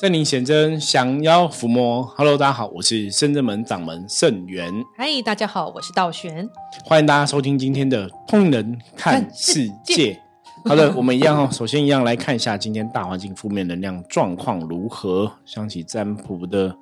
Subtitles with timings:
[0.00, 2.02] 圣灵显真，降妖伏魔。
[2.16, 4.72] Hello，大家好，我是深圳门掌门圣元。
[4.96, 6.48] 嗨，大家好，我是道玄。
[6.86, 10.14] 欢迎大家收听今天的《通人看世界》。
[10.66, 11.46] 好的，我们一样哦。
[11.52, 15.30] 首先一样来看一下今天大环境负面能量状况如何。
[15.44, 16.74] 想起占卜的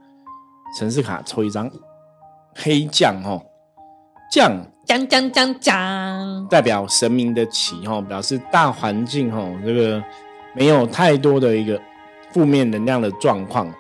[0.79, 1.69] 城市卡，抽一张
[2.55, 3.43] 黑将哦，
[4.31, 10.01] 将将将将将，代表神明的旗哦，表示大环境哦，这个
[10.55, 11.83] 没有太多的一个。
[12.33, 13.73] 负面能量的状况，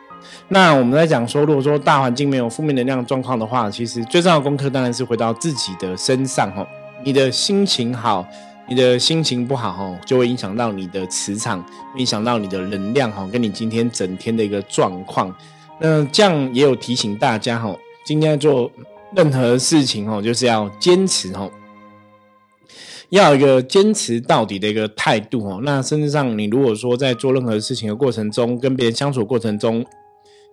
[0.48, 6.66] 那我们在讲说，如果说大环境没有负面能量状况的话，其实最重要的功课当然是回到自己的身上哈。
[7.05, 8.27] 你的心情好，
[8.69, 11.65] 你的心情不好哈，就会影响到你的磁场，
[11.97, 15.33] 影响到你的能量哈，跟你今天整天的一个状况。
[15.78, 18.70] 那这样也有提醒大家哈，今天做
[19.15, 21.48] 任何事情哈，就是要坚持哈。
[23.11, 25.61] 要有一个坚持到底的一个态度哦。
[25.62, 29.84] 那甚至上，你如果说在做任何事情的过程中，跟别人相处过程中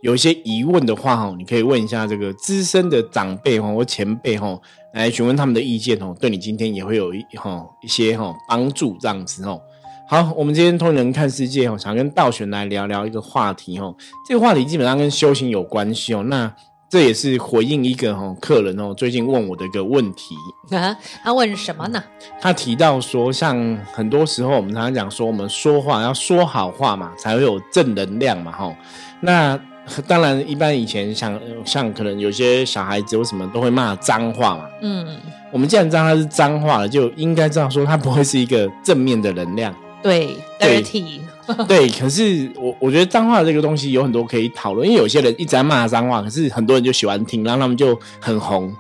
[0.02, 4.60] 有一些疑问的话哈，你可以问一下这个资深的长辈哈或前辈哈，
[4.94, 9.60] 来询问他们的意见哦，对你今天也会有一哈一些哈帮助这样子哦。
[10.08, 13.96] 好，我们今天通人看世界哦，想跟道玄来聊聊一个话题哦。
[14.28, 16.22] 这个话题基本上跟修行有关系哦。
[16.24, 16.54] 那
[16.96, 20.34] 这也是回应一个哈客人哦，最近问我的一个问题
[20.72, 22.02] 啊，他问什么呢？
[22.40, 28.74] 他提到说，像很多时候我们常常讲说，我们说话要说好话嘛，才会有正能量嘛，哈。
[29.20, 29.60] 那
[30.08, 35.18] 当然，一般以前像像可能有些小孩子为什么都会骂脏话嘛，嗯，
[35.52, 41.20] 我们既然知道他是脏话了，就应该知道说他不会是一个正面的能量，对，dirty。
[41.68, 48.74] 对，可是我我觉得脏话这个东西有很多可以讨论，因为有些人一直在骂脏话，可是很多人就喜欢听，然后他们就很红。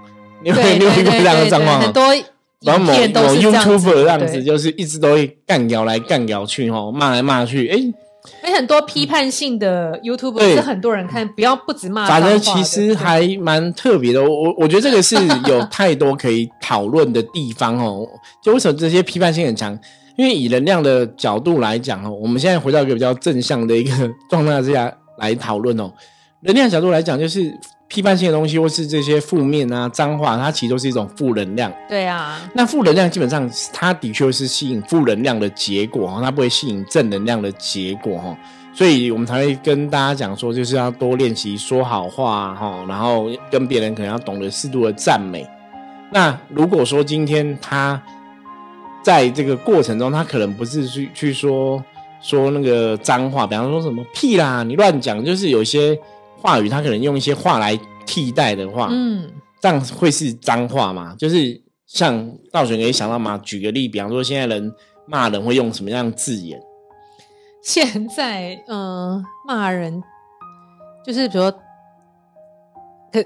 [0.44, 2.04] 你会 你会听这样的脏话很多
[2.62, 7.68] 然后某某 YouTube 这样子，就是一直都会干聊来干聊去，哈，骂来骂去。
[7.68, 7.78] 哎，
[8.42, 12.08] 哎，很多批判性的 YouTube 是很多人看，不要不止骂。
[12.08, 15.16] 反正其实还蛮特别的，我我觉得这个是
[15.48, 18.08] 有太多可以讨论的地方哦。
[18.42, 19.78] 就为什么这些批判性很强？
[20.18, 23.92] 因为以能量的角度来讲哦，我们现在回到一个比较正向的一个
[24.30, 25.92] 状态之下来讨论哦。
[26.42, 27.52] 能量角度来讲，就是
[27.88, 31.74] 批判性的东西或是这些负面啊、脏话，它其实都是一种负能量。
[31.90, 38.38] 对啊，那负能量基本上它的确是吸引负能量的结果哈，它不会吸引正能量的结果哈。
[38.74, 45.46] 所以我们才会跟大家讲说，就是要多练习说好话哈，然后跟别人可能要懂得适度的赞美。
[46.12, 48.02] 那如果说今天他。
[49.06, 51.84] 在这个过程中，他可能不是去去说
[52.20, 55.96] 说那个脏话，比方说什么屁啦，你乱讲，就是有一些
[56.42, 61.16] 话语，他可能用一些话来替代的话，嗯，这样会是脏话吗？
[61.20, 63.40] 就是像道玄可以想到吗？
[63.44, 64.74] 举个例，比方说现在人
[65.06, 66.60] 骂人会用什么样字眼？
[67.62, 70.02] 现在嗯，骂人
[71.06, 71.54] 就是比如。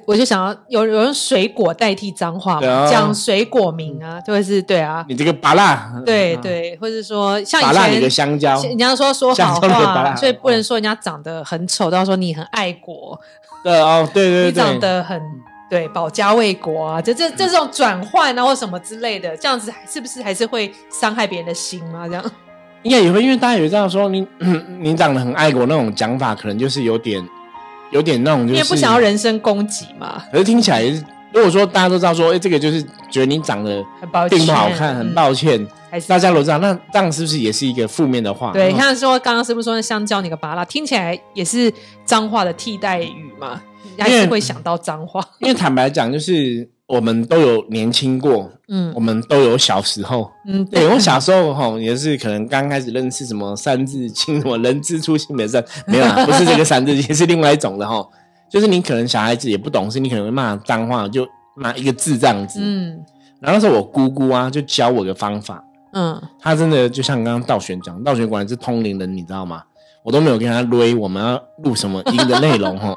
[0.05, 5.05] 我就想要有有用水果代替脏话，讲水果名啊，就会是对啊。
[5.07, 13.19] 你这个拔辣，对对，或者说像以前你的香蕉，人家说说好话，所以不能说人家长得很丑，都要说你很爱国。
[13.63, 15.21] 对哦，对对对，你长得很
[15.69, 22.07] 对，保家卫国啊，就这这种转换啊，或什么之类的，这样子是不是还是会伤害别人的心吗？
[22.07, 22.23] 这样
[22.83, 24.25] 应该也会，因为大家有这样说，你
[24.79, 27.21] 你长得很爱国那种讲法，可能就是有点。
[27.91, 30.23] 有点那种，就是不想要人身攻击嘛。
[30.31, 30.83] 可是听起来，
[31.33, 33.83] 如果说大家都知道说，哎，这个就是觉得你长得
[34.29, 35.67] 并不好看，很抱歉，
[36.07, 38.51] 大家都知道，那这样是不是也是一个负面的话？
[38.51, 41.71] 对，你看说刚刚是不是说的香蕉你个巴拉，听起来也是
[42.05, 43.61] 脏话的替代语嘛，
[43.97, 45.23] 还是会想到脏话。
[45.39, 46.69] 因为坦白讲，就是。
[46.89, 50.87] 我们都有年轻过，嗯，我们都有小时候，嗯，对。
[50.87, 58.03] 我小时候哈也是可能刚开始认识什么三字经，什么人之初性本善， 没有啊，不是这个三字经，是另外一种的哈，
[58.49, 62.99] 就是你可能小孩子也不懂事，你可能会骂脏话，就骂一个字这样子，嗯，
[63.39, 65.63] 然后那时候我姑姑啊就教我个方法，
[65.93, 69.61] 嗯，她真的就像刚刚道玄讲，道玄果然是通灵人，你知道吗？
[70.01, 72.95] 我都没有跟他擂我们要录什么音的内容哈。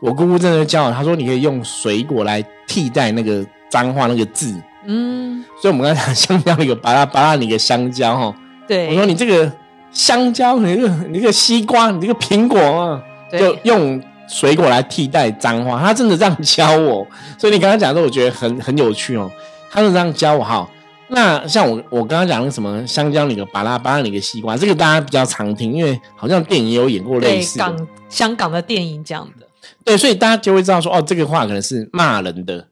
[0.00, 4.54] 我姑姑真的教我，她说你可以用水果来替代那个脏话那个字，
[4.86, 8.34] 嗯，所以我们刚才讲香蕉那个，巴拉巴拉你个香蕉哈，
[8.66, 9.52] 对，我说你这个
[9.90, 13.02] 香蕉，你这个你这个西瓜，你这个苹果啊，
[13.32, 17.06] 就用水果来替代脏话，他真的这样教我，
[17.38, 19.30] 所以你刚刚讲的，我觉得很很有趣哦，
[19.70, 20.68] 他是这样教我哈。
[21.10, 27.74] 那像我我刚刚讲那什么香蕉，你个巴拉巴拉，你个西瓜，这个大家比较常听，因为好像电影也有演过类似港
[28.10, 29.47] 香港的电影这样的。
[29.88, 32.62] 对，所以大家就会知道说，哦，这个话可能是骂人的，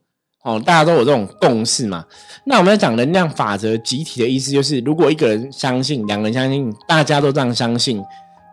[0.45, 2.05] 哦，大家都有这种共识嘛。
[2.45, 8.03] 那我们在讲能量法则，集体的意思就是，如果一个人相信，两个人相信，大家都这样相信，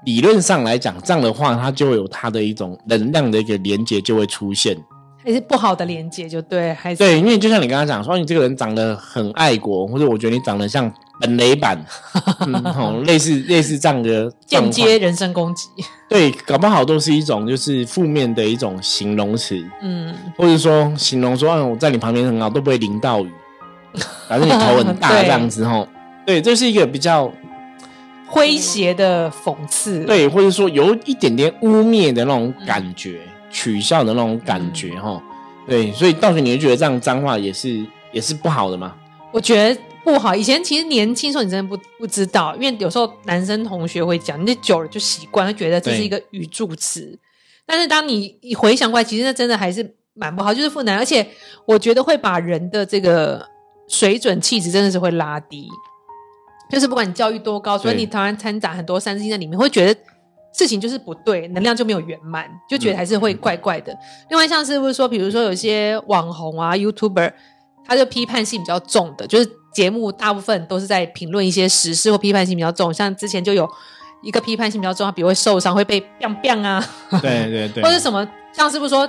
[0.05, 4.77] 理论上来讲，这样的话，它就会有它的一种能量的一个连接就会出现。
[5.25, 10.89] 还是不好的连接就对，还是对，因为就像你刚刚讲说，你这个人长得很爱国，或者我觉得你长得像
[11.23, 11.81] 本垒板，
[12.45, 15.69] 嗯，类似类似这样的间接人身攻击，
[16.09, 23.31] 对，搞不好都是一种就是负面的一种形容词，嗯，或者说形容说，嗯，我在你旁边很好，都不会淋到雨，
[24.27, 25.87] 反正你头很大这样子吼，
[26.25, 27.31] 对，这是一个比较
[28.29, 33.21] 诙谐的讽刺，对，或者说有一点点污蔑的那种感觉。
[33.55, 35.21] 取笑的那种感觉哈，
[35.67, 38.95] 对，所以到时你会觉得这样脏话也是也是不好的吗？
[39.31, 40.35] 我觉得不好。
[40.35, 47.17] 以前其实年轻时候你真的不不知道，因为有时候男生同学会讲，你久了就习惯，会觉得这是一个语助词。
[47.65, 50.97] 但是当你一回想过来，其实那真的还是蛮不好，就是负能。
[50.97, 51.25] 而且
[51.65, 53.47] 我觉得会把人的这个
[53.87, 55.67] 水准气质真的是会拉低。
[56.69, 59.99] 就是不管你教育多高，所以你突然掺杂很多三字经在里面，会觉得。
[60.55, 63.91] 事情就是不对，能量就没有圆满，就觉得还是会怪怪的。
[64.29, 67.33] 另外，像是不是说，比如说有些网红啊、YouTuber，
[67.83, 72.93] 他就批判性比较重的，就是节目大部分都是在评论一些时事或批判性比较重。
[72.93, 73.69] 像之前就有
[74.21, 76.85] 一个批判性比较重，他比如会受伤、会被 biang biang 啊，
[77.21, 79.07] 对对对， 或者什么，像是不是说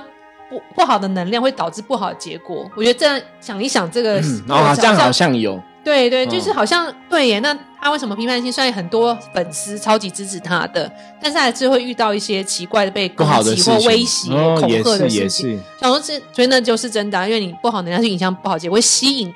[0.49, 2.69] 不不好的能量会导致不好的结果？
[2.75, 4.17] 我觉得这样想一想，这个
[4.49, 5.61] 哦，这样好像有。
[5.83, 7.39] 对对，就是好像对耶。
[7.41, 8.51] 那他为什么批判性？
[8.51, 10.91] 虽然很多粉丝超级支持他的，
[11.21, 15.61] 但是还是会遇到一些奇怪的被攻击或威胁、恐吓的事情。
[15.79, 19.31] 想说这，所以那就是真的，因为你不好能量去影响不好结果，会吸引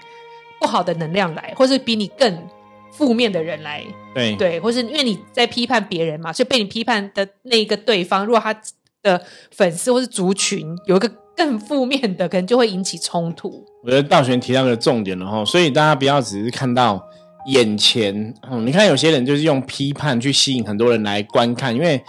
[0.59, 2.47] 不好的能量来，或是比你更
[2.91, 3.83] 负面的人来。
[4.13, 8.53] 对对，或是因为你在批判别人嘛，所以被你批判的那一个对方，如果他
[9.01, 9.21] 的
[9.51, 11.09] 粉丝或是族群有一个。
[11.39, 13.63] 更负面的可能就会引起冲突。
[13.85, 17.01] 我觉得道玄提到个重点了哈，所以大家不要只是看到
[17.45, 18.33] 眼前。
[18.51, 22.03] 嗯，你看有些人就是用批判去吸引很多人来观看，因为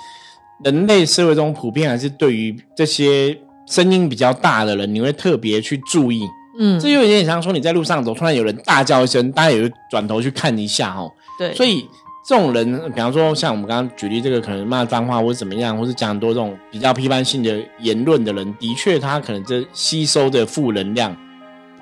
[0.64, 3.38] 人类社会中普遍还是对于这些
[3.68, 6.22] 声音比较大的人，你会特别去注意。
[6.60, 11.10] 嗯，这就有点像说你在路上走，突然有人大叫一声，大家也会转头去看一下哦。
[11.36, 11.88] 对，所以。
[12.22, 21.16] 这种人，比方说像我们刚刚举例这个，可能骂脏话或者怎么样，或是讲很多这种比较批判性的言论的人，的确他可能这吸收的负能量，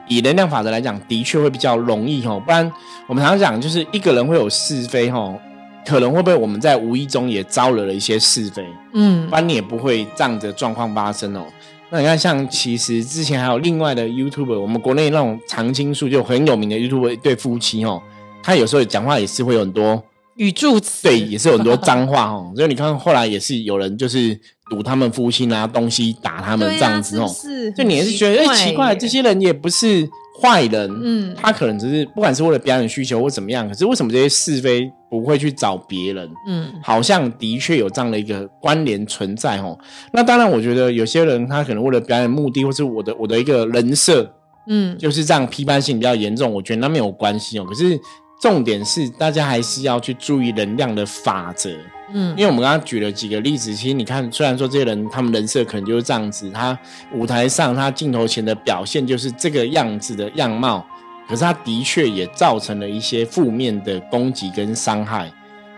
[0.06, 2.40] 以能量法则来讲，的确会比较容易哦。
[2.42, 2.72] 不然
[3.08, 5.38] 我们常常讲，就是一个人会有是非哦，
[5.84, 8.64] 可能会不会我们在无意中也招惹了一些是非，
[8.94, 11.44] 嗯，不然你也不会这样的状况发生哦。
[11.90, 18.02] 那你看，像其实之前还有另外的 YouTube，我们国内那种常青树就很有名的 YouTube 一对夫妻哦，
[18.42, 20.02] 他有时候讲话也是会有很多。
[20.36, 22.52] 语助词对，也是有很多脏话哦。
[22.54, 24.38] 所以你看，后来也是有人就是
[24.70, 27.28] 堵他们夫妻拿东西打他们这样子哦。
[27.76, 30.08] 就你也是觉得哎奇怪，这些人也不是
[30.40, 36.30] 坏人，嗯，他可能只是不管是为了表演需求或怎么样，可是为什么这些是非不会去找别人？
[36.46, 39.78] 嗯，好像的确有这样的一个关联存在哦。
[40.12, 44.34] 那当然，我觉得有些人他可能为了表演目的，或是我的我的一个人设，
[44.68, 47.64] 嗯，就是这样批判性比较严重，我觉得那没有关系哦。
[47.64, 47.98] 可是。
[48.40, 51.76] 重点是，大家还是要去注意能量的法则。
[52.14, 56.78] 嗯，因为我们刚刚举了几个例子，其实你看，虽然说这些人他们人设可能就是这样子，他
[57.12, 60.86] 舞台上他镜头前的表现就是这个样子的样貌，
[61.28, 65.30] 可是他的确也造成了一些负面的攻击跟伤害。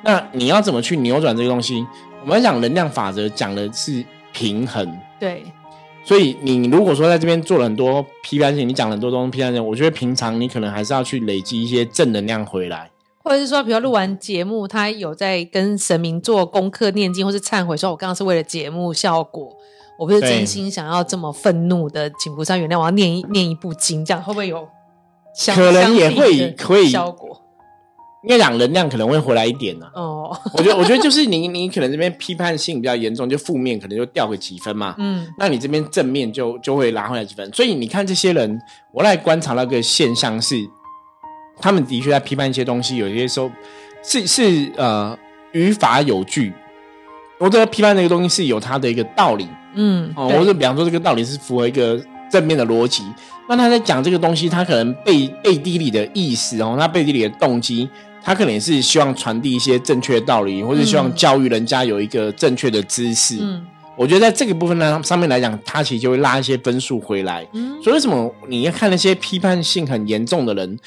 [0.03, 1.85] 那你要怎么去扭转这个东西？
[2.23, 4.99] 我们讲能量法则，讲的是平衡。
[5.19, 5.45] 对。
[6.03, 12.91] 所以你如果说在这边做了很多批判性，你讲了很多东西批判性，我觉得平常你可能还是要去累积一些正能量回来，
[13.23, 19.55] 或者是说，比如录完节目，他有在跟神明做功课、念经或是忏悔，说我刚刚是为了节目效果，
[19.99, 24.67] 我不是真心想要这么愤怒的，请菩萨原谅，我要念一念一部经，这样会不会有？
[25.55, 27.41] 可能也会可以效果。
[28.23, 29.87] 应该讲能量可能会回来一点呢。
[29.95, 34.95] 哦， 我觉得，我觉得就是你，你可能这边批判性比较严重，就负面可能就掉个几分嘛。
[34.99, 37.51] 嗯，那你这边正面就就会拉回来几分。
[37.55, 38.61] 所以你看这些人，
[38.93, 40.57] 我来观察那个现象是，
[41.61, 43.51] 他们的确在批判一些东西，有些时候
[44.03, 45.19] 是是呃
[45.53, 46.53] 语法有据，
[47.39, 49.49] 我这个批判那个东西是有它的一个道理。
[49.73, 51.99] 嗯，哦，或者比方说这个道理是符合一个
[52.31, 53.03] 正面的逻辑，
[53.49, 57.89] 那他在讲这个东西，他可能背背地里的意思哦，他背地里的动机。
[58.23, 63.39] 他可能也是希望传递一些正确的道理，或者希望教育人家有一个正确的知识。
[63.41, 67.47] 嗯，我觉得在这个部分呢上面来讲，他其实就会拉一些分数回来。
[67.55, 70.79] 嗯，所以为什么你要看那些批判性很严重的人，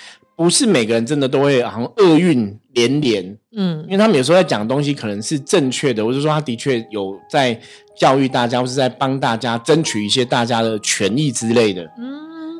[0.43, 3.37] 不是每个人真的都会好像厄运连连。
[3.55, 7.57] 嗯，因为他们有时候在讲东西可能是正确的，或者说他的确有在
[7.97, 11.89] 教育大家，或是在帮大家争取一些大家的权益之类的。
[11.97, 12.11] 嗯。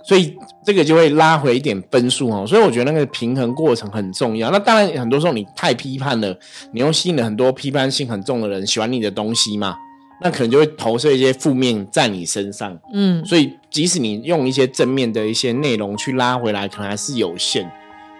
[0.05, 0.33] 所以
[0.65, 2.45] 这个就会拉回一点分数哦。
[2.47, 4.49] 所以我觉得那个平衡过程很重要。
[4.49, 6.33] 那当然，很多时候你太批判了，
[6.71, 9.75] 你又吸引了很多批判性很重的人喜欢你的东西嘛，
[10.23, 12.77] 那可能就会投射一些负面在你身上。
[12.93, 17.69] 嗯，所以即使你用一些正面的一些内容去拉回来，可能还是有限。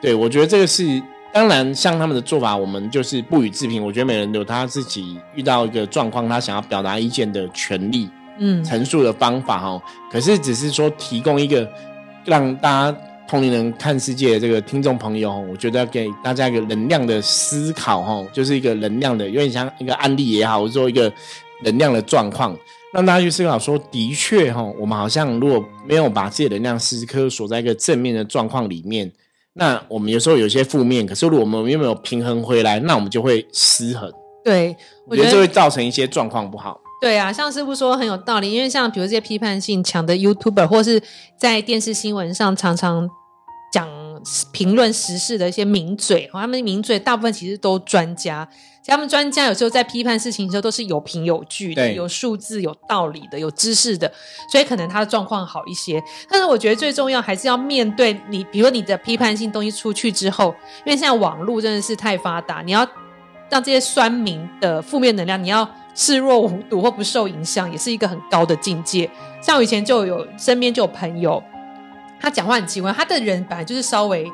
[0.02, 1.02] 对我觉得这个是。
[1.36, 3.84] 当然，像他们的做法，我们就是不予置评。
[3.84, 8.08] 我觉得每人有他自己遇到一个状况，他想要表达意见的权利，
[8.38, 9.82] 嗯，陈述的方法哈。
[10.12, 11.68] 可是只是说提供一个
[12.24, 21.12] 让大家同龄人看世界的这个听众朋友，我觉得要给大家一个能量的思考哈，就是一个能量的，有点像一个案例也好，或者说一个
[21.64, 22.58] 能量的状况，
[22.94, 29.12] 让大家去思考说，的确哈，我们好像如果没有把自己的能量时刻锁在一个正面的状况里面。
[29.56, 34.12] 那我们有时候有些负面，可是如果我们又没有平衡回来，那我们就会失衡。
[34.44, 34.76] 对，
[35.08, 36.80] 我觉得这会造成一些状况不好。
[37.00, 41.02] 对啊，像师傅说很有道理，因为像比如这些批判性强的 YouTuber，或是
[41.38, 43.08] 在电视新闻上常常
[43.72, 43.88] 讲
[44.52, 48.50] 评论时事的一些名嘴，他们名嘴大部分其实都专家。
[48.86, 54.12] 他们专家有时候在批判事情的时候都是有凭有据的，有数字、有道理的、有知识的，
[54.52, 56.04] 所以可能他的状况好一些。
[56.30, 60.54] 但是我觉得最重要还是要面对你，比如你的批判性东西出去之后，
[60.86, 62.86] 因为现在网络真的是太发达，你要
[63.50, 69.10] 让这些酸民的负面能量，你要视若无睹或不受影响，也是一个很高的境界。
[69.42, 71.42] 像我以前就有身边就有朋友，
[72.20, 74.30] 他讲话很奇怪，他的人本来就是稍微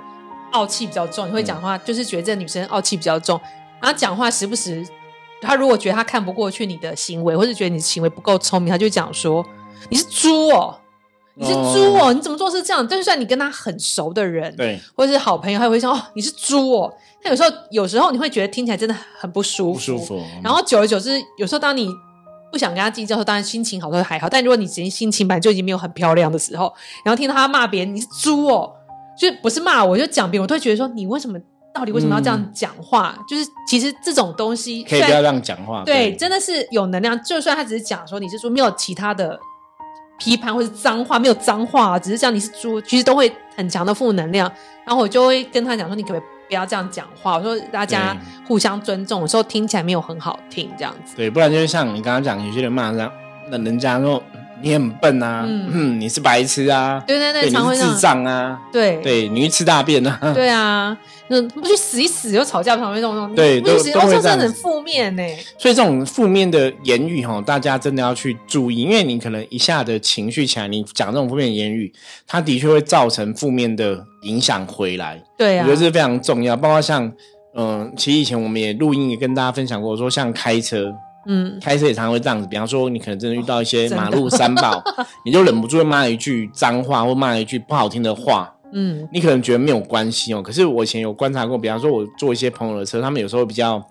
[0.51, 3.39] 傲气比较重，你会讲话就是觉得这女生傲气比较重。
[3.81, 4.85] 然后讲话时不时，
[5.41, 9.45] 他如果觉得他看不过去你的行为，或者觉得你的行为不够聪明，他就讲说
[9.89, 10.77] 你是猪哦，
[11.35, 12.85] 你是猪哦，你怎么做是这样？
[12.87, 16.93] 就算你跟他很熟的人，对，或者是好朋友，他也会说哦你是猪哦。
[17.21, 20.21] 他有时候有时候你会觉得听起来真的很不舒服，不舒服。
[20.43, 21.89] 然后久而久之，有时候当你
[22.51, 24.27] 不想跟他计较时候，当然心情好都还好。
[24.29, 26.73] 但如果你直接心情本来就已经没有很漂亮的时候，
[27.05, 28.73] 然后听到他骂别人你是猪哦，
[29.17, 31.39] 就不是骂我，就讲别人，我都会觉得说你为什么？
[31.73, 33.15] 到底为什么要这样讲话？
[33.27, 35.83] 就是其实这种东西可以不要这样讲话。
[35.85, 37.21] 对，真的是有能量。
[37.23, 39.39] 就算他只是讲说你是说没有其他的
[40.17, 44.51] 批判或是脏话，没有脏话，只是讲你是猪，其实都会很强的负能量。
[44.83, 47.37] 然后我就会跟他讲说，你可不可以不要这样讲话？
[47.37, 51.15] 我说大家互相尊重，有时候听起来没有很好听，这样子。
[51.15, 53.11] 对，不然就是像你刚刚讲，有些人骂这样，
[53.49, 54.21] 那人家说。
[54.61, 60.97] 你很笨啊，嗯，你是白痴啊，对对对，智障啊，对对，你去吃大便啊，对啊，
[61.29, 65.23] 那不去死一死又吵架，旁边这种对，都都会这样，很负面呢。
[65.57, 71.91] 所以这种负面的言语哈，大家真的要去注意，因为你可能一下的情绪起来，你讲这种负面言语，
[72.27, 75.21] 它的确会造成负面的影响回来。
[75.37, 76.55] 对啊，我觉得这非常重要。
[76.55, 77.11] 包括像
[77.55, 80.93] 嗯，其实以前我们也录音也跟大家分享过，说像开车。
[81.25, 82.47] 嗯，开车也常常会这样子。
[82.47, 84.81] 比方说，你可能真的遇到一些马路三宝，
[85.25, 88.53] 你就忍不住会骂一句脏话，或骂一句不好听的话。
[88.71, 90.41] 嗯，你可能觉得没有关系哦。
[90.41, 93.83] 可是我以前有观察过，比方说，我坐一些朋友的车，他们有时候比较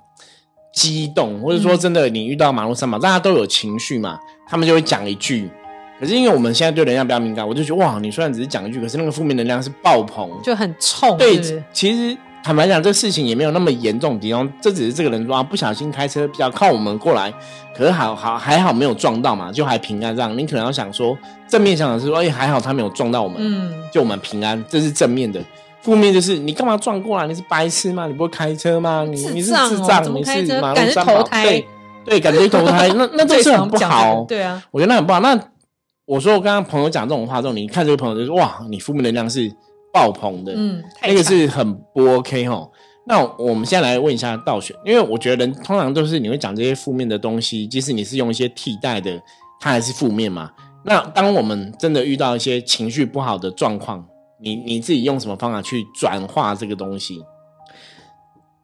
[0.72, 5.50] 激动，或者说真的，你遇到马路三宝，大家都有情绪嘛，他们就会讲一句。
[5.98, 11.18] 可是因为我们现在对能量比较敏感，我就觉得哇，你虽然只是讲一句，可是那个负面能量是爆棚，就很冲。
[11.18, 11.40] 对，
[11.72, 12.16] 其实。
[12.48, 17.30] 坦白讲，这事情也没有那么严重，地方这只是这个人说啊，不小心开车比较靠我们过来，
[17.76, 20.34] 可是好好还好没有撞到嘛，就还平安这样。
[20.38, 21.14] 你可能要想说，
[21.46, 25.38] 正面想的是说，哎，还好他没有撞到我们，嗯，就我们平安，这是正面的。
[25.82, 27.26] 负面就是你干嘛撞过来？
[27.26, 28.06] 你是白痴吗？
[28.06, 29.04] 你不会开车吗？
[29.06, 30.02] 你你是智障？
[30.14, 31.22] 你是马路三宝？
[31.24, 31.66] 对
[32.06, 34.24] 对，感觉投胎，那那这是很不好。
[34.26, 35.20] 对啊，我觉得那很不好。
[35.20, 35.38] 那
[36.06, 39.52] 我说我刚刚朋友讲这种话之后，你看这个朋友就说哇，你负面能量是。
[39.92, 42.68] 爆棚的，嗯，那个是很不 OK 哈。
[43.06, 49.18] 那我们现在来问一下道玄，因为我觉得人通常都是你会讲这些负面的东西，即使你是用一些替代的，
[49.58, 50.50] 它还是负面嘛。
[50.84, 54.06] 那当我们真的遇到一些情绪不好的状况，
[54.42, 57.22] 你你自己用什么方法去转化这个东西？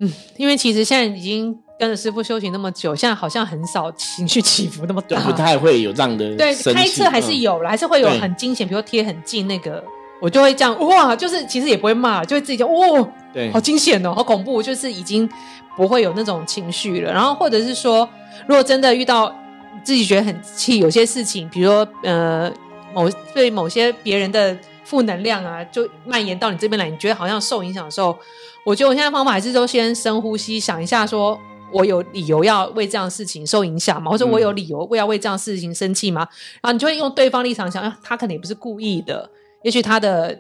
[0.01, 6.37] 嗯，因为其实现在已经跟着师傅修行那么久，现在好像很少情绪起伏那么大，不太会有这样的。
[6.37, 9.83] 对，开车还是有了，还是会有很惊险，比如贴很近那个。
[10.21, 15.29] 我就会这样哇，就是其实也不会骂，就会自己讲哇，对，好惊险哦，好恐怖，就是已经
[15.77, 17.13] 不会有那种情绪了。
[17.13, 18.09] 然后或者是说，
[18.47, 19.35] 如果真的遇到
[19.83, 22.51] 自己觉得很气，有些事情，比如说呃
[22.95, 28.17] 某对某些别人的负能量啊，就蔓延到你这边来，你觉得好像受影响的时候，
[28.65, 31.39] 我觉得我现在方法还是都先深呼吸，想一下，说
[31.73, 34.11] 我有理由要为这样的事情受影响吗？
[34.11, 36.27] 或者我有理由为要为这样事情生气吗？
[36.63, 39.29] 然后你就会用对方立场想，他可能也不是故意的。
[39.65, 40.39] 也许他的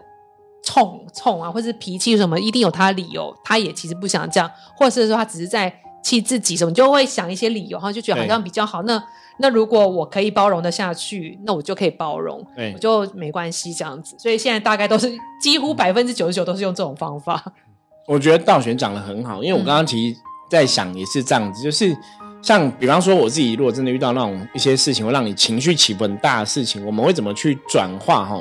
[0.62, 3.36] 冲冲啊，或者是脾气什么，一定有他的理由。
[3.44, 8.82] 他也其实不想这样，或者是说他只是在气自己什么，就会想一些理由，哈，就觉得好像比较好。
[8.82, 9.02] 那
[9.38, 14.14] 那如果我可以包容的下去，那我就可以包容，我就没关系这样子。
[14.18, 15.10] 所以现在大概都是
[15.42, 17.42] 几乎百分之九十九都是用这种方法。
[18.06, 21.96] 我觉得道玄讲的很好，因为我刚刚其实在想也是这样子，就是
[22.42, 28.24] 像比方说我自己，如果真的遇到那种一些事情会让你情绪起伏很大的事情，我们会怎么去转化？
[28.24, 28.40] 哈，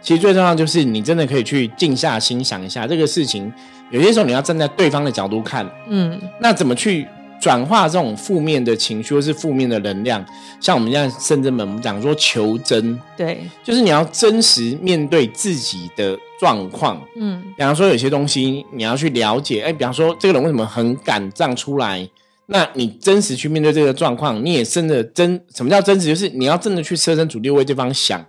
[0.00, 3.52] 其实最重要就是你真的可以去静下心想一下这个事情。
[3.90, 7.06] 有些时候你要站在对方的角度看，嗯，那怎么去
[7.40, 10.24] 转化这种负面的情绪或是负面的能量？
[10.60, 22.06] 像我们现在圣真们，我们讲说求真，对，就是你要真实面对自己的状况，嗯，比方说有些东西你要去了解，哎，比方说这个人为什么很敢这样出来？
[22.46, 26.08] 那你真实去面对这个状况，你也真的真什么叫真实？
[26.08, 28.24] 就是你要真的去设身处地为对方想。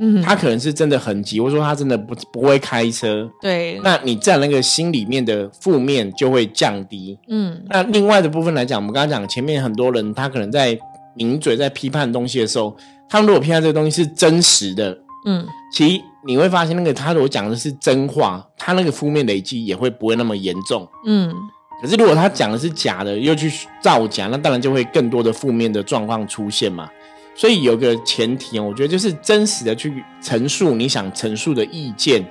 [0.00, 3.30] 嗯，他可能是真的很急，或者说他真的不不会开车。
[3.40, 7.16] 对，那你在那个心里面的负面就会降低。
[7.28, 10.76] 嗯，那另外的部分来讲，我们刚刚讲前面很多人他可能在
[11.16, 12.76] 抿嘴在批判东西的时候，
[13.08, 20.88] 他如果批判这个东西是真实的，嗯，其实你会发现那个他如果讲的是真话，他那个负面累积也会不会那么严重。
[21.06, 21.32] 嗯，
[21.80, 23.48] 可是如果他讲的是假的，又去
[23.80, 26.88] 造假，那当然就会更多的负面的状况出现嘛。
[27.34, 32.24] 所以有个前提我觉得就是真实的去陈述你想陈述的意见，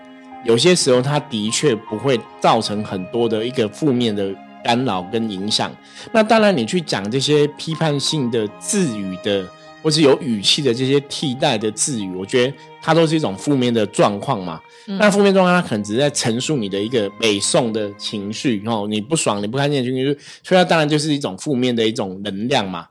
[0.45, 4.33] 有些时候它的确不会造成很多的一个负面的
[4.63, 5.69] 干扰跟影响。
[6.13, 9.45] 那当然，你去讲这些批判性的字语的，
[9.81, 14.61] 或是有语气的这些替代的字语，我觉得它都是一种负面的状况嘛。
[14.85, 22.87] 那负面状况它可能只是在陈述你的一个北宋的情绪哦，你不爽，你不开心的情绪，所以它当然就是一种负面的一种能量嘛。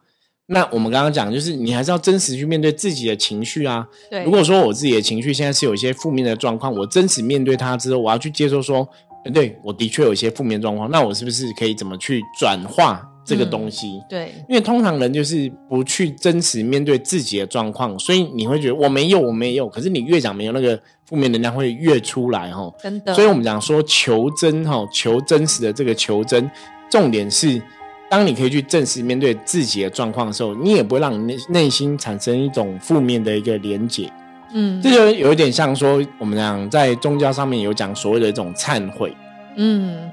[0.46, 3.86] 那我们刚刚讲，就是你还是要真实去面对自己的情绪啊。
[4.10, 8.86] 对，如果说我自己的情绪现在是有一些负面的状况，我真实面对它之后，我要去接受说，
[9.32, 14.02] 对我的确有一些负面状况，那我是不是可以怎么去转化这个东西？
[14.10, 19.68] 对，因为通常人就是不去真实面对自己的状况，所以你会觉得我没有，我没有。
[19.68, 22.70] 可是你越讲没有，那个负面能量会越出来哈。
[22.82, 23.14] 真的。
[23.14, 26.50] 所以我们讲说求真哈，求真实的这个求真，
[26.90, 27.62] 重点是。
[28.12, 34.12] 当你可以去正视面对自己的状况的时候，你也不会让你内内心产生一种负面的一个连结。
[34.52, 39.16] 嗯，这就有一点像说，我们讲在宗教上面有讲所谓的一种忏悔。
[39.56, 40.10] 嗯，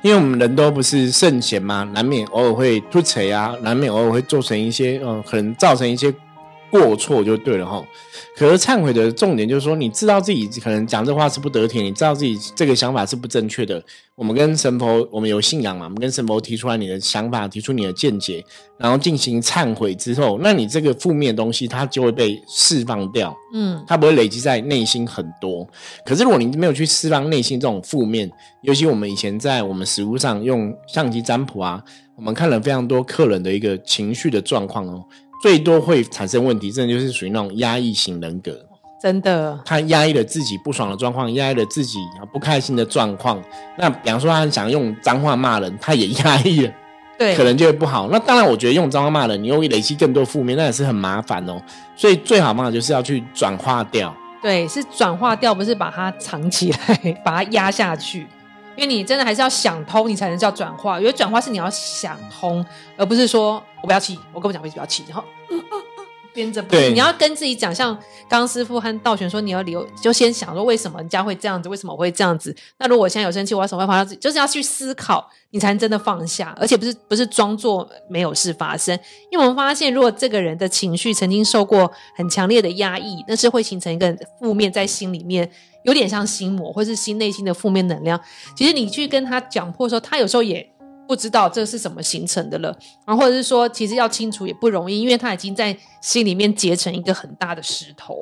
[0.00, 6.10] 因为我们人都不是圣贤嘛，难免偶尔会突锤啊，难免偶尔会做成一些，嗯，可能造成一些。
[6.70, 7.84] 过错就对了哈，
[8.36, 13.82] 可是忏悔的重点就是说，你知道自己可能讲这话是不得体，你知道自己这个想法是不正确的。
[14.14, 15.86] 我们跟神佛，我们有信仰嘛？
[15.86, 18.44] 我们跟神佛提出来你的想法，提出你的见解，
[18.78, 25.66] 然后进行忏悔之后，那你这个负面的东西它就会被释放掉，嗯，它不会累积在内心很多。
[26.04, 28.30] 可是如果你没有去释放内心这种负面，
[28.62, 31.82] 尤其我们以前在我们实物上用相机占卜啊，
[32.14, 35.02] 我们看了非常多客人的一个情绪的状况哦。
[35.40, 38.52] 最多会产生问题，真的就是属于那种压抑型人格，
[39.00, 39.58] 真的。
[39.64, 41.98] 他压抑了自己不爽的状况，压抑了自己
[42.32, 43.42] 不开心的状况。
[43.78, 46.72] 那比方说，他想用脏话骂人，他也压抑了，
[47.18, 48.08] 对，可能就会不好。
[48.10, 51.60] 那当然，我觉得用脏话骂人，你又累积更多负面，那也是很麻烦哦。
[51.96, 54.14] 所以最好嘛，就是要去转化掉。
[54.42, 58.26] 对，是转化掉，不是把它藏起来， 把它压下去。
[58.80, 60.98] 因为你真的还是要想通，你才能叫转化。
[60.98, 62.64] 因为转化是你要想通，
[62.96, 65.22] 而不是说我不要气，我跟我讲，我不要气，然后
[66.32, 66.62] 编着。
[66.62, 72.54] 对，你要跟自己讲，像刚师傅和道玄说，你要留，就先想说为什么人家会这样子，为什么我会这样子。
[72.78, 74.14] 那如果我现在有生气，我要什么办法？
[74.20, 78.98] 就是要去思考，你才能真的放下，而且不是不是装作没有事发生。
[79.30, 85.50] 因为我们发现，如果这个人的情绪曾经受过很强烈的压抑，那是会形成一个负面在心里面。
[85.82, 88.20] 有点像心魔，或是心内心的负面能量。
[88.54, 90.70] 其实你去跟他讲破的时候，他有时候也
[91.10, 92.68] 不知道这是怎么形成的了。
[93.04, 98.20] 然后或者是说，其实要清除也不容易，因为他已经在心里面结成一个很大的石头。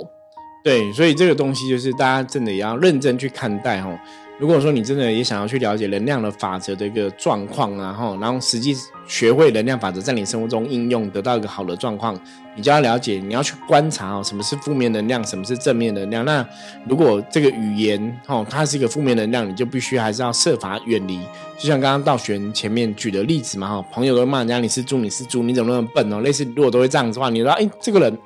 [0.64, 3.98] 对，所以这个东西就是大家真的也要认真去看待哦。
[4.38, 8.72] 如果说你真的也想要去了解能量的法则的一个状况啊，哈，然后实际
[9.04, 12.16] 学会能量法则在你生活中应用，得到一个好的状况，
[12.54, 16.24] 你就要了解，你要去观察哦，什么是负面能量，什么是正面能量。
[16.24, 16.46] 那
[16.88, 21.18] 如果这个语言哦，它是一个负面能量，你就必须还是要设法远离。
[21.58, 26.20] 就像刚刚道玄前面举的例子嘛，哈，朋友都骂人家你是猪，你是猪，你怎么那么笨哦？
[26.20, 28.16] 类似如果都会这样子的话，你说哎，这个人，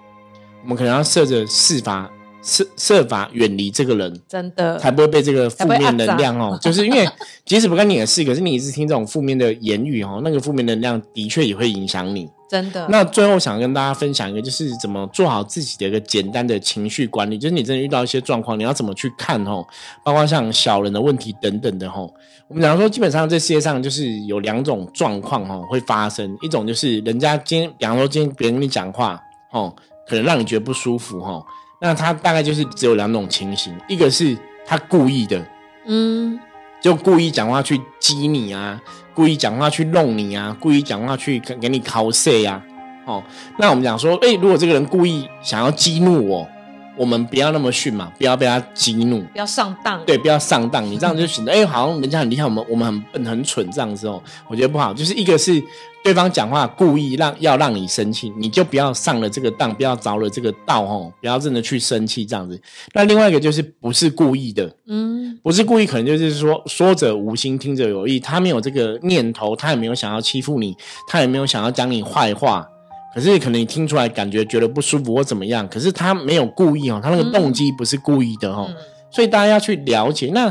[0.62, 2.10] 我们可能要设着试法
[2.42, 6.58] 设设法远离这个人，真的才不会被这个负面能量哦。
[6.60, 7.08] 就是因为
[7.44, 12.28] 即使不干你的事，可是你一直听这种负面的言语哦，那个负面能量的确也会影响你。
[12.50, 12.86] 真的。
[12.90, 17.38] 那最后想跟大家分享一个，就是怎么做好自己的一个简单的情绪管理。
[17.38, 19.64] 就是你真的遇到一些状况，你要怎么去看哦？
[20.04, 22.12] 包括像小人的问题等等的哦。
[22.48, 29.18] 我们讲说，基本上这世界上就是有两种状况哦会发生，一种就是人家今天，比方说今天别人跟你讲话
[29.52, 29.74] 哦，
[30.06, 31.42] 可能让你觉得不舒服哈。
[31.82, 35.44] 那他大概就是只有两种情形，一个是他故意的，
[35.84, 36.38] 嗯，
[36.80, 38.80] 就故意讲话去激你啊。
[39.14, 42.62] 故意讲话去弄你啊，故意讲话去给你考试呀，
[43.04, 43.22] 哦，
[43.58, 46.48] 那我们讲说，哎，如果这个人故意想要激怒我，
[46.96, 55.62] 我们不要那么训嘛，不要被他激怒，不要上当，对，不要上当，你这样就显得，哎，好像人家很厉害，我们我们很笨很蠢这样子哦，我觉得不好，就是一个是。
[56.04, 62.60] 对方讲话故意让要让你生气，你就不要上了这个当，不要着了这个道哦，不要真的去生气这样子。
[62.92, 70.76] 那另外一个就是不是故意的，嗯，不是故意，可能就是说说者无心，听者有意，他没有这个念头，他也没有想要欺负你，
[71.06, 72.66] 他也没有想要讲你坏话，
[73.14, 78.70] 可是可能你听出来感觉觉得不舒服或怎么样，可是他没有故意哦，他那个动机不是故意的哦，
[79.10, 80.30] 所以大家要去了解。
[80.32, 80.46] 那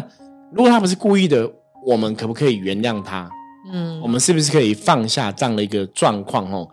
[0.51, 1.49] 如果他不是故意的，
[1.85, 3.29] 我们可不可以原谅他？
[3.71, 6.51] 嗯，我们是不是可以放下这样的一个状况？
[6.51, 6.67] 哦，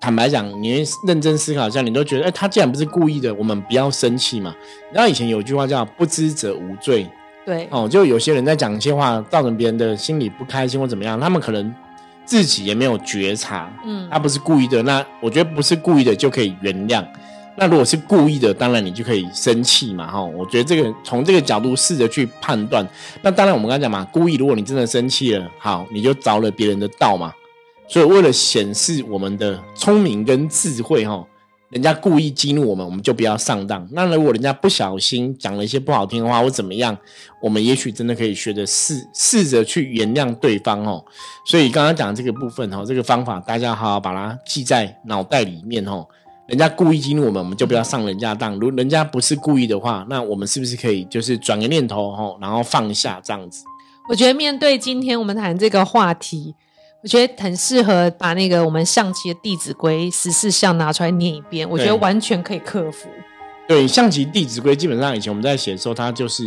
[0.00, 4.54] 坦白讲，你认真思考一下，你都觉得，哎，他既然不是故意的，我们不要生气嘛。
[4.92, 7.06] 然后以前有句话叫“不知者无罪”，
[7.46, 11.74] 对，哦，就有些人在讲一些话，造成别人的心里不开心或怎么样，他们可能
[12.26, 17.02] 自己也没有觉察，嗯，他不是故意的，那我觉得不是故意的就可以原谅。
[17.58, 20.22] 那如果是故意的，当然你就可以生气嘛，哈！
[20.22, 22.86] 我觉得这个从这个角度试着去判断。
[23.22, 27.32] 那当然我们刚才讲嘛，故意，如果你真的生气了，好，你就着了别人的道嘛。
[27.88, 31.24] 所以为了显示我们的聪明跟智慧，哈，
[31.70, 33.86] 人家故意激怒我们，我们就不要上当。
[33.90, 36.96] 那如果人家不小心讲了一些不好听的话或怎么样，
[37.42, 41.04] 我们也许真的可以学着试试着去原谅对方，哦。
[41.44, 46.06] 所以刚刚讲这个部分，哈，这个方法大家好好把它记在脑袋里面，哦。
[46.46, 48.56] 人家故意激怒我们，我们就不要上人家当。
[48.60, 53.64] 如人家不是故意的话，那我们是不是可以就是转个念头吼，然后放下这样子？
[54.08, 56.54] 我觉得面对今天我们谈这个话题，
[57.06, 61.68] 我觉得很适合把那个我们象棋的《弟子规》十四项拿出来念一遍。
[61.70, 63.08] 我觉得完全可以克服。
[63.68, 66.44] 对，象棋《弟子规》基本上以前我们在写的时候，它就是。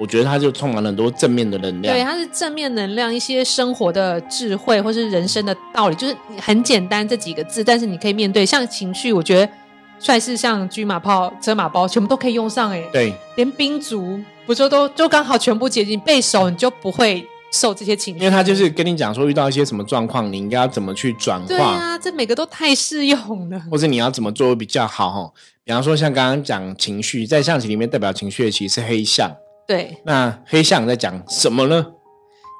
[0.00, 1.94] 我觉得它就充满了很多正面的能量。
[1.94, 8.44] 对，它是正面能量，一些生活的智慧，或是人生的道理，就是很简单这几个字，但是你可以面对。
[8.44, 9.52] 像情绪，我觉得
[10.00, 12.70] 帅是像车马炮、车马包，全部都可以用上。
[12.70, 18.18] 哎，对，连兵卒不就都就刚好全部接近，背熟你就不会受这些情绪。
[18.18, 21.46] 因为他就是跟你讲说，遇到一些什么状况，你应该要怎么去转化。
[21.46, 23.62] 对啊，这每个都太适用了。
[23.70, 25.10] 或者你要怎么做会比较好？
[25.10, 29.30] 哈，比方说像刚刚讲情绪，在象棋里面代表情绪的其实是黑象。
[29.66, 31.86] 对，那黑象在讲什么呢？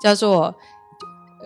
[0.02, 0.54] 叫做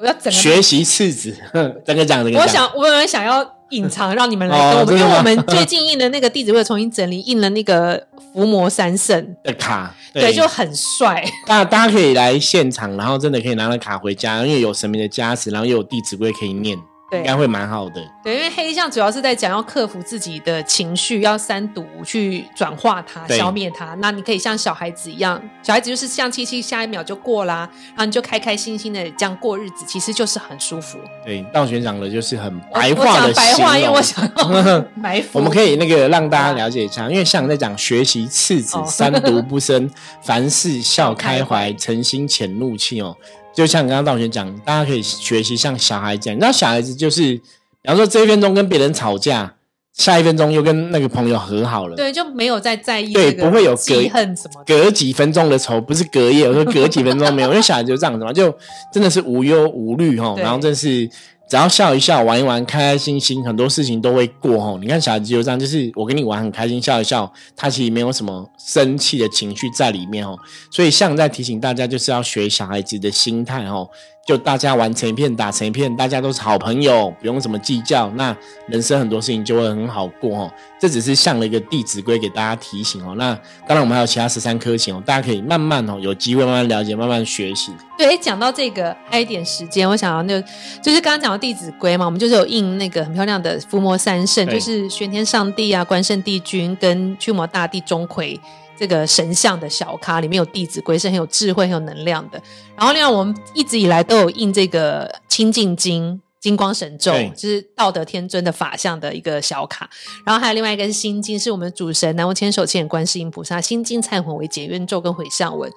[0.01, 1.37] 我要整个学习次子，
[1.87, 2.39] 整个讲这个。
[2.39, 11.25] 我想，我本来想要隐藏，让你们来跟我们，因为我们最近印的那个弟子会重新整理，印了那个伏魔三圣 的卡，对，就很帅。
[11.47, 16.79] 大 大家可以来现场，然后真的可以拿了卡回家，因为有神明的加持，然后又有弟子规可以念。
[17.13, 18.05] 应该会蛮好的。
[18.25, 23.95] 对，因为黑象主要是在讲要克服自己的情绪，要三毒去转化它、消灭它。
[24.01, 30.99] 那你可以像小孩子一样，小孩子就是像七七，下一秒就过啦，然后你就开开心心的这样过日子，其实就是很舒服。
[31.25, 35.39] 对，道玄讲的就是很白话的白话，因为我想要 埋伏。
[35.39, 39.89] 我们可以那个让大家了解一下，因为像在讲学习次子，三毒不生，
[40.23, 43.17] 凡事笑开怀， 诚心潜怒气哦。
[43.57, 46.37] 就像刚刚道玄讲，大家可以学习像小孩这样。
[46.37, 47.35] 你知道小孩子就是，
[47.83, 49.55] 比方说这一分钟跟别人吵架，
[49.95, 51.97] 下一分钟又跟那个朋友和好了。
[51.97, 53.13] 对，就没有再在意。
[53.15, 58.55] 对，不会有隔恨什么，隔几分钟的仇，不是隔夜，我说隔几分钟没有，因为小孩就这样子嘛，就
[58.93, 61.09] 真的是无忧无虑哈， 然后真是。
[61.49, 64.79] 只要笑一笑，玩一玩，开开心心，很多事情都会过吼。
[64.79, 70.37] 你看小孩子就这样，就是我跟你玩很开心，笑一笑，他其实没有什么生气的情绪在里面哦。
[70.71, 73.89] 所以像在提醒大家，就是要学小孩子的心态哦。
[74.27, 78.37] 就大家玩成一片，打成一片，大家都是好朋友，不用什么计较，那
[78.67, 80.53] 人生很多事情就会很好过哦。
[80.81, 83.15] 这只是像了一个弟子规给大家提醒哦。
[83.17, 83.33] 那
[83.69, 87.73] 当然我们还有其他十三颗星哦，大家可以慢慢哦，有机会慢慢了解，慢慢学习。
[87.97, 90.45] 对，讲到这个还有一点时间，我想要就
[90.83, 98.37] 就是刚刚讲到弟子规嘛，我们就是有印那个很漂亮的伏魔三圣，就是玄天上帝啊、关圣帝君跟驱魔大帝钟馗。
[98.79, 102.41] 这个神像的小咖里面有《弟子规》，是很有智慧、很有能量的。
[102.77, 109.89] 然后另外，我们一直以来都有印这个《清净经》金光神咒，就是道德天尊的法相的一个小卡。
[110.25, 115.71] 然后还有另外一个是心经，是我们主神南无千手千眼观世音菩萨心经忏悔为解冤咒跟回向文。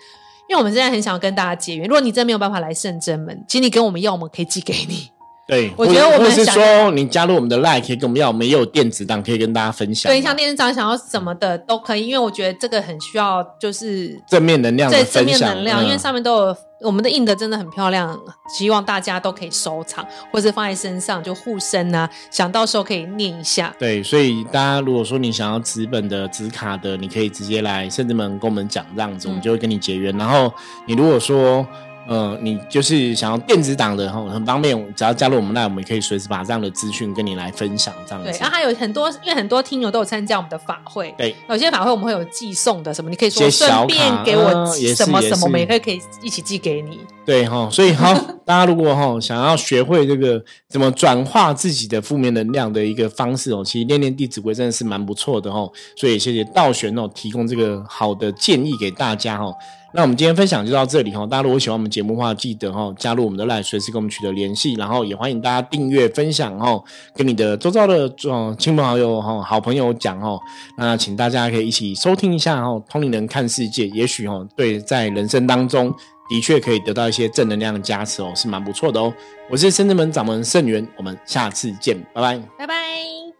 [0.47, 5.09] 因为我们现在很想要跟大家结缘，如果你真的没有办法来圣真门，请你跟我们要，我们可以寄给你。
[5.49, 10.11] 对，我觉得我们是说，你加入我们的 Line 可以跟我们要，我们也有电子档可以跟大家分享。
[10.11, 14.91] 对，像电子档想要什么的都可以，因为我觉得这个很需要，就是正面能量。
[14.91, 18.15] 对，正面能量，因为上面都有我们的印的，真的很漂亮，
[18.55, 22.07] 希望大家都可以收藏，或者放在身上就护身啊。
[22.29, 23.73] 想到时候可以念一下。
[23.79, 30.15] 对，所以大家如果说你想要纸本的、纸卡的，你可以直接来甚至门跟我们讲，这样子我们就会跟你结缘。
[30.15, 30.53] 然后
[30.85, 31.65] 你如果说。
[32.11, 38.31] 嗯，你就是想要电子档的哈，很方便，只要加入我们那，我们也可以随时把这样的资讯跟你来分享这样子。
[38.31, 44.49] 对，然后还有很多，因为很多听友都有参加我们的法会，对，有些法会我们会有寄送的什么，你可以说顺便给我
[44.95, 46.99] 什么什么，我们也可以可以一起寄给你。
[47.23, 48.11] 对哈，所以好，
[48.43, 55.71] 大家如果哈想要学会这个怎么转化自己的负面能量的一个方式哦，其实练练《弟子规》真的是蛮不错的哦。
[55.95, 59.53] 所以谢谢道玄哦提供这个好的建议给大家哈。
[59.91, 66.81] 那我们今天分享就到这里哈，大家如果喜欢我们节目的话，记得哈加入我们的 line，随时跟我们取得联系，然后也欢迎大家订阅、分享哈，
[67.15, 70.39] 跟你的周遭的哦亲朋好友哈、好朋友讲哦。
[70.77, 75.91] 那请大家可以一起收听一下哈，通灵人看世界，也许哦对在人生当中
[76.29, 79.11] 的确可以得到一些正能量的加持哦，是蛮不错的哦。
[79.49, 83.38] 我是深圳门掌门盛元，我们下次见，拜拜，拜拜。